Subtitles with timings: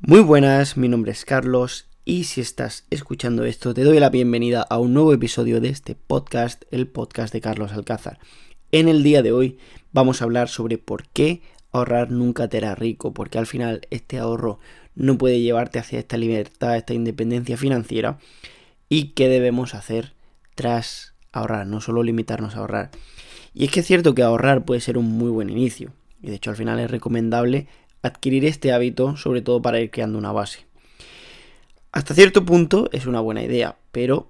[0.00, 4.62] Muy buenas, mi nombre es Carlos y si estás escuchando esto te doy la bienvenida
[4.62, 8.20] a un nuevo episodio de este podcast, el podcast de Carlos Alcázar.
[8.70, 9.58] En el día de hoy
[9.92, 11.42] vamos a hablar sobre por qué
[11.72, 14.60] ahorrar nunca te hará rico, porque al final este ahorro
[14.94, 18.18] no puede llevarte hacia esta libertad, esta independencia financiera
[18.88, 20.14] y qué debemos hacer
[20.54, 22.92] tras ahorrar, no solo limitarnos a ahorrar.
[23.52, 25.92] Y es que es cierto que ahorrar puede ser un muy buen inicio,
[26.22, 27.66] y de hecho al final es recomendable
[28.02, 30.66] adquirir este hábito, sobre todo para ir creando una base.
[31.92, 34.28] Hasta cierto punto es una buena idea, pero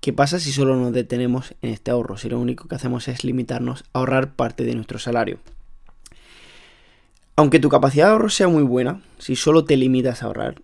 [0.00, 2.16] ¿qué pasa si solo nos detenemos en este ahorro?
[2.16, 5.38] Si lo único que hacemos es limitarnos a ahorrar parte de nuestro salario.
[7.36, 10.62] Aunque tu capacidad de ahorro sea muy buena, si solo te limitas a ahorrar,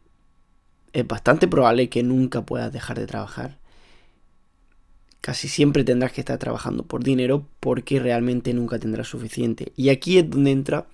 [0.92, 3.58] es bastante probable que nunca puedas dejar de trabajar.
[5.20, 9.72] Casi siempre tendrás que estar trabajando por dinero porque realmente nunca tendrás suficiente.
[9.76, 10.86] Y aquí es donde entra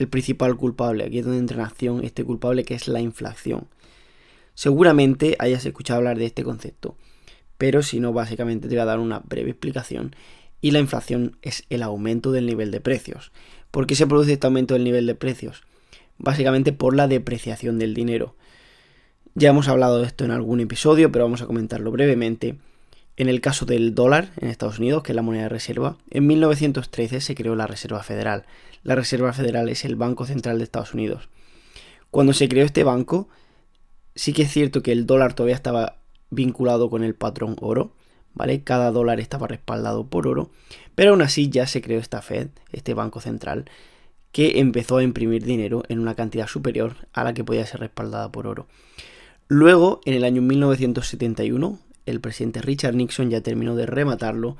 [0.00, 3.68] el principal culpable, aquí es donde entra en acción este culpable que es la inflación.
[4.54, 6.96] Seguramente hayas escuchado hablar de este concepto,
[7.58, 10.16] pero si no, básicamente te voy a dar una breve explicación.
[10.62, 13.32] Y la inflación es el aumento del nivel de precios.
[13.70, 15.62] ¿Por qué se produce este aumento del nivel de precios?
[16.18, 18.34] Básicamente por la depreciación del dinero.
[19.34, 22.58] Ya hemos hablado de esto en algún episodio, pero vamos a comentarlo brevemente.
[23.20, 26.26] En el caso del dólar en Estados Unidos, que es la moneda de reserva, en
[26.26, 28.46] 1913 se creó la Reserva Federal.
[28.82, 31.28] La Reserva Federal es el Banco Central de Estados Unidos.
[32.10, 33.28] Cuando se creó este banco,
[34.14, 35.98] sí que es cierto que el dólar todavía estaba
[36.30, 37.92] vinculado con el patrón oro,
[38.32, 38.64] ¿vale?
[38.64, 40.50] Cada dólar estaba respaldado por oro,
[40.94, 43.66] pero aún así ya se creó esta Fed, este Banco Central,
[44.32, 48.32] que empezó a imprimir dinero en una cantidad superior a la que podía ser respaldada
[48.32, 48.66] por oro.
[49.46, 54.56] Luego, en el año 1971, el presidente Richard Nixon ya terminó de rematarlo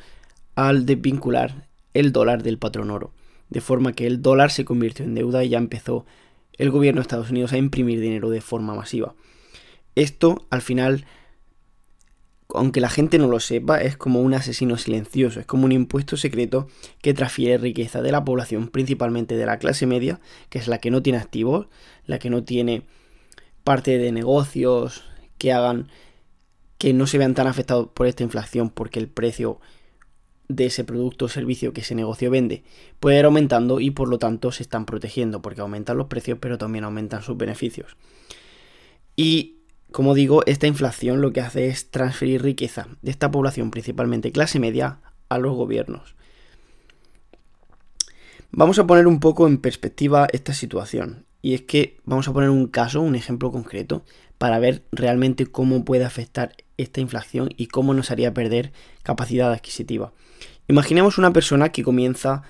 [0.55, 3.13] al desvincular el dólar del patrón oro,
[3.49, 6.07] de forma que el dólar se convirtió en deuda y ya empezó
[6.59, 9.15] el gobierno de Estados Unidos a imprimir dinero de forma masiva.
[9.95, 11.07] Esto al final,
[12.55, 16.17] aunque la gente no lo sepa, es como un asesino silencioso, es como un impuesto
[16.17, 16.69] secreto
[17.03, 20.91] que transfiere riqueza de la población, principalmente de la clase media, que es la que
[20.91, 21.69] no tiene activos,
[22.07, 22.83] la que no tiene
[23.65, 25.05] parte de negocios
[25.39, 25.89] que hagan
[26.81, 29.61] que no se vean tan afectados por esta inflación porque el precio
[30.49, 32.65] de ese producto o servicio que ese negocio vende
[33.01, 36.57] puede ir aumentando y por lo tanto se están protegiendo porque aumentan los precios pero
[36.57, 37.99] también aumentan sus beneficios.
[39.15, 39.59] Y
[39.93, 44.59] como digo, esta inflación lo que hace es transferir riqueza de esta población, principalmente clase
[44.59, 46.15] media, a los gobiernos.
[48.53, 51.27] Vamos a poner un poco en perspectiva esta situación.
[51.43, 54.03] Y es que vamos a poner un caso, un ejemplo concreto,
[54.39, 60.13] para ver realmente cómo puede afectar esta inflación y cómo nos haría perder capacidad adquisitiva.
[60.69, 62.43] Imaginemos una persona que comienza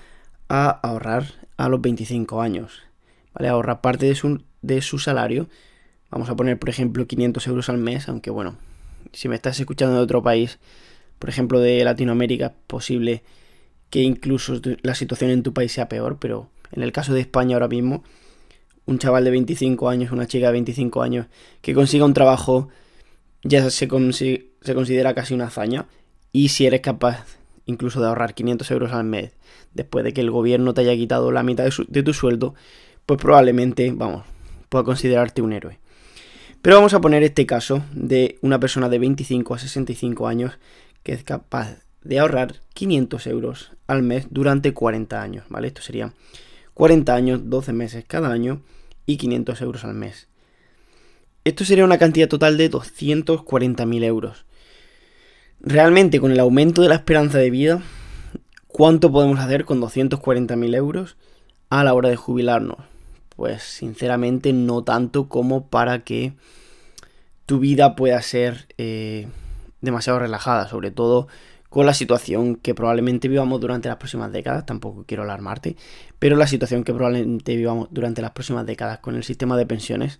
[0.47, 1.25] a ahorrar
[1.57, 2.83] a los 25 años,
[3.33, 3.49] ¿vale?
[3.49, 5.47] Ahorra parte de su, de su salario.
[6.09, 8.57] Vamos a poner, por ejemplo, 500 euros al mes, aunque bueno,
[9.13, 10.59] si me estás escuchando de otro país,
[11.19, 13.23] por ejemplo de Latinoamérica, es posible
[13.89, 17.55] que incluso la situación en tu país sea peor, pero en el caso de España
[17.55, 18.03] ahora mismo,
[18.85, 21.27] un chaval de 25 años, una chica de 25 años,
[21.61, 22.69] que consiga un trabajo
[23.43, 25.87] ya se, se considera casi una hazaña.
[26.31, 27.25] Y si eres capaz
[27.65, 29.31] incluso de ahorrar 500 euros al mes
[29.73, 32.53] después de que el gobierno te haya quitado la mitad de, tu sueldo,
[33.05, 34.25] pues probablemente, vamos,
[34.69, 35.79] pueda considerarte un héroe.
[36.61, 40.59] Pero vamos a poner este caso de una persona de 25 a 65 años
[41.03, 45.67] que es capaz de ahorrar 500 euros al mes durante 40 años, ¿vale?
[45.67, 46.13] Esto sería
[46.73, 48.61] 40 años, 12 meses cada año
[49.05, 50.27] y 500 euros al mes.
[51.43, 54.45] Esto sería una cantidad total de 240.000 euros.
[55.59, 57.81] Realmente, con el aumento de la esperanza de vida,
[58.67, 61.17] ¿cuánto podemos hacer con 240.000 euros
[61.69, 62.77] a la hora de jubilarnos?
[63.35, 66.33] Pues sinceramente no tanto como para que
[67.47, 69.27] tu vida pueda ser eh,
[69.81, 71.27] demasiado relajada, sobre todo
[71.69, 75.75] con la situación que probablemente vivamos durante las próximas décadas, tampoco quiero alarmarte,
[76.19, 80.19] pero la situación que probablemente vivamos durante las próximas décadas con el sistema de pensiones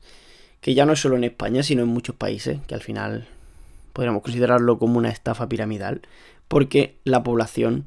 [0.61, 3.27] que ya no es solo en España, sino en muchos países, que al final
[3.93, 6.01] podríamos considerarlo como una estafa piramidal,
[6.47, 7.85] porque la población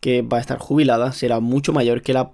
[0.00, 2.30] que va a estar jubilada será mucho mayor que la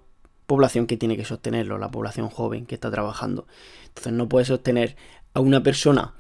[0.47, 3.47] población que tiene que sostenerlo, la población joven que está trabajando.
[3.87, 4.97] Entonces no puedes sostener
[5.33, 6.13] a una persona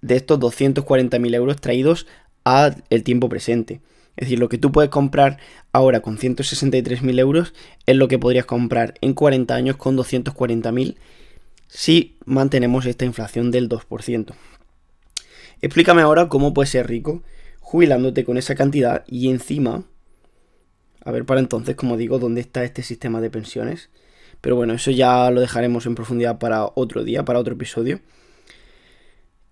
[0.00, 2.06] de estos 240.000 euros traídos
[2.44, 3.80] al tiempo presente.
[4.16, 5.38] Es decir, lo que tú puedes comprar
[5.72, 7.54] ahora con 163.000 euros
[7.86, 10.96] es lo que podrías comprar en 40 años con 240.000
[11.68, 14.34] si mantenemos esta inflación del 2%.
[15.62, 17.22] Explícame ahora cómo puedes ser rico
[17.70, 19.84] jubilándote con esa cantidad y encima,
[21.04, 23.90] a ver para entonces, como digo, dónde está este sistema de pensiones.
[24.40, 28.00] Pero bueno, eso ya lo dejaremos en profundidad para otro día, para otro episodio.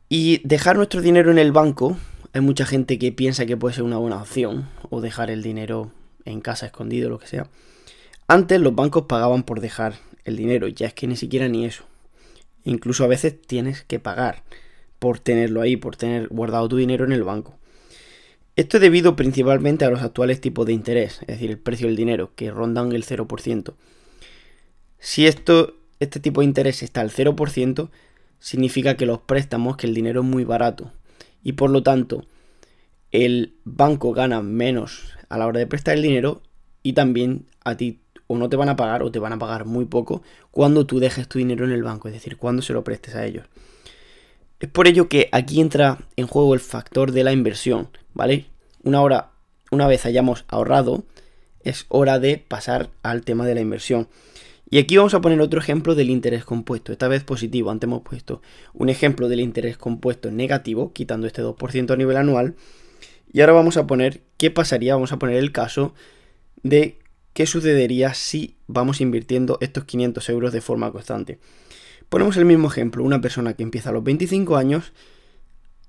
[0.09, 1.97] Y dejar nuestro dinero en el banco,
[2.33, 5.93] hay mucha gente que piensa que puede ser una buena opción, o dejar el dinero
[6.25, 7.49] en casa escondido, lo que sea.
[8.27, 9.95] Antes los bancos pagaban por dejar
[10.25, 11.85] el dinero, ya es que ni siquiera ni eso.
[12.65, 14.43] Incluso a veces tienes que pagar
[14.99, 17.57] por tenerlo ahí, por tener guardado tu dinero en el banco.
[18.57, 21.97] Esto es debido principalmente a los actuales tipos de interés, es decir, el precio del
[21.97, 23.75] dinero, que rondan el 0%.
[24.99, 27.89] Si esto, este tipo de interés está al 0%,
[28.41, 30.93] significa que los préstamos, que el dinero es muy barato.
[31.43, 32.25] Y por lo tanto,
[33.11, 36.43] el banco gana menos a la hora de prestar el dinero
[36.83, 39.65] y también a ti o no te van a pagar o te van a pagar
[39.65, 42.85] muy poco cuando tú dejes tu dinero en el banco, es decir, cuando se lo
[42.85, 43.47] prestes a ellos.
[44.61, 48.47] Es por ello que aquí entra en juego el factor de la inversión, ¿vale?
[48.83, 49.31] Una hora,
[49.71, 51.05] una vez hayamos ahorrado,
[51.61, 54.09] es hora de pasar al tema de la inversión.
[54.71, 58.03] Y aquí vamos a poner otro ejemplo del interés compuesto, esta vez positivo, antes hemos
[58.03, 58.43] puesto
[58.75, 62.55] un ejemplo del interés compuesto negativo, quitando este 2% a nivel anual.
[63.33, 65.95] Y ahora vamos a poner qué pasaría, vamos a poner el caso
[66.63, 66.99] de
[67.33, 71.39] qué sucedería si vamos invirtiendo estos 500 euros de forma constante.
[72.11, 74.93] Ponemos el mismo ejemplo, una persona que empieza a los 25 años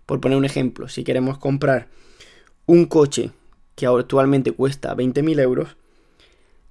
[0.04, 1.88] Por poner un ejemplo, si queremos comprar
[2.66, 3.30] un coche
[3.74, 5.76] que actualmente cuesta 20.000 euros,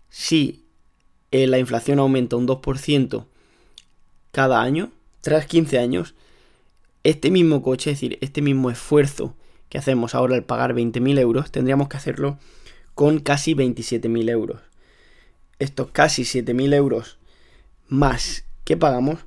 [0.09, 0.64] si
[1.43, 3.25] eh, la inflación aumenta un 2%
[4.31, 6.15] cada año, tras 15 años,
[7.03, 9.35] este mismo coche, es decir, este mismo esfuerzo
[9.69, 12.37] que hacemos ahora al pagar 20.000 euros, tendríamos que hacerlo
[12.93, 14.61] con casi 27.000 euros.
[15.59, 17.17] Estos casi 7.000 euros
[17.87, 19.19] más que pagamos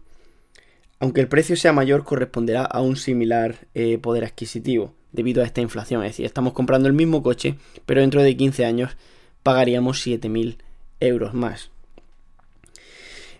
[1.01, 5.61] aunque el precio sea mayor, corresponderá a un similar eh, poder adquisitivo debido a esta
[5.61, 6.03] inflación.
[6.03, 7.55] Es decir, estamos comprando el mismo coche,
[7.87, 8.97] pero dentro de 15 años
[9.43, 10.59] pagaríamos 7.000
[11.01, 11.71] euros más.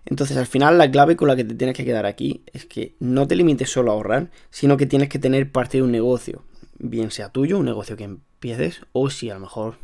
[0.09, 2.95] Entonces al final la clave con la que te tienes que quedar aquí es que
[2.99, 6.45] no te limites solo a ahorrar, sino que tienes que tener parte de un negocio,
[6.79, 9.77] bien sea tuyo, un negocio que empieces, o si a lo mejor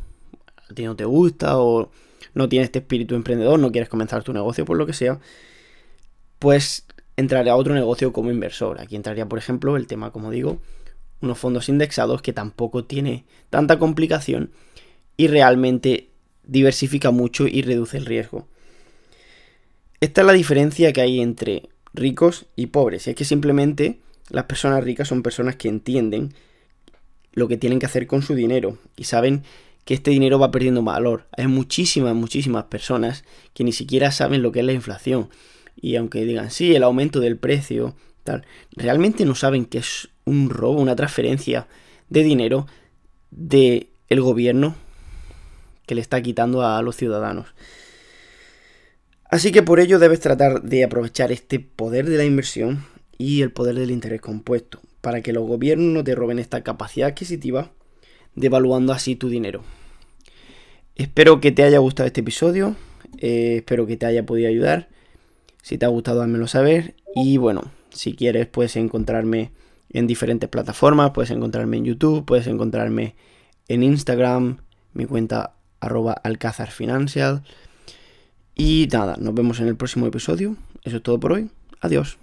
[0.67, 1.91] a ti no te gusta o
[2.33, 5.19] no tienes este espíritu emprendedor, no quieres comenzar tu negocio por lo que sea,
[6.39, 8.81] pues entraré a otro negocio como inversor.
[8.81, 10.59] Aquí entraría, por ejemplo, el tema, como digo,
[11.21, 14.49] unos fondos indexados que tampoco tiene tanta complicación
[15.17, 16.09] y realmente
[16.43, 18.47] diversifica mucho y reduce el riesgo.
[20.05, 23.07] Esta es la diferencia que hay entre ricos y pobres.
[23.07, 23.97] Y es que simplemente
[24.29, 26.35] las personas ricas son personas que entienden
[27.33, 29.41] lo que tienen que hacer con su dinero y saben
[29.83, 31.25] que este dinero va perdiendo valor.
[31.35, 33.23] Hay muchísimas, muchísimas personas
[33.55, 35.29] que ni siquiera saben lo que es la inflación.
[35.75, 38.45] Y aunque digan, sí, el aumento del precio, tal,
[38.75, 41.67] realmente no saben que es un robo, una transferencia
[42.09, 42.67] de dinero
[43.31, 44.75] del el gobierno
[45.87, 47.47] que le está quitando a los ciudadanos.
[49.29, 52.85] Así que por ello debes tratar de aprovechar este poder de la inversión
[53.17, 57.09] y el poder del interés compuesto, para que los gobiernos no te roben esta capacidad
[57.09, 57.71] adquisitiva,
[58.35, 59.63] devaluando así tu dinero.
[60.95, 62.75] Espero que te haya gustado este episodio,
[63.17, 64.89] eh, espero que te haya podido ayudar.
[65.61, 66.95] Si te ha gustado, házmelo saber.
[67.15, 69.51] Y bueno, si quieres, puedes encontrarme
[69.89, 73.15] en diferentes plataformas, puedes encontrarme en YouTube, puedes encontrarme
[73.67, 74.57] en Instagram,
[74.93, 77.43] mi cuenta arroba alcázar financial.
[78.55, 80.55] Y nada, nos vemos en el próximo episodio.
[80.83, 81.49] Eso es todo por hoy.
[81.81, 82.17] Adiós.